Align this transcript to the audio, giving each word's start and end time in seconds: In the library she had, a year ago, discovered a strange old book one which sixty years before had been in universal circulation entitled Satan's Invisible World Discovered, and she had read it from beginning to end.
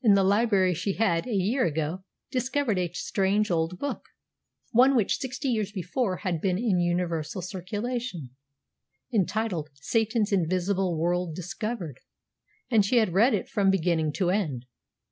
In 0.00 0.14
the 0.14 0.22
library 0.22 0.74
she 0.74 0.92
had, 0.92 1.26
a 1.26 1.32
year 1.32 1.64
ago, 1.64 2.04
discovered 2.30 2.78
a 2.78 2.92
strange 2.92 3.50
old 3.50 3.80
book 3.80 4.04
one 4.70 4.94
which 4.94 5.18
sixty 5.18 5.48
years 5.48 5.72
before 5.72 6.18
had 6.18 6.40
been 6.40 6.56
in 6.56 6.78
universal 6.78 7.42
circulation 7.42 8.30
entitled 9.12 9.70
Satan's 9.74 10.30
Invisible 10.30 10.96
World 10.96 11.34
Discovered, 11.34 11.98
and 12.70 12.84
she 12.86 12.98
had 12.98 13.12
read 13.12 13.34
it 13.34 13.48
from 13.48 13.72
beginning 13.72 14.12
to 14.12 14.30
end. 14.30 14.66